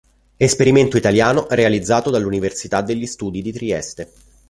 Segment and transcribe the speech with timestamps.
[0.39, 4.11] Esperimento italiano realizzato dall'Università degli Studi di Trieste.